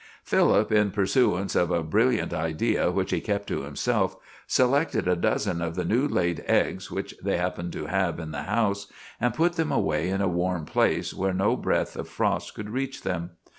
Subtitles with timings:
[0.23, 4.15] Philip, in pursuance of a brilliant idea which he kept to himself,
[4.47, 8.41] selected a dozen of the new laid eggs which they happened to have in the
[8.45, 8.87] house,
[9.19, 13.03] and put them away in a warm place where no breath of frost could reach
[13.03, 13.33] them.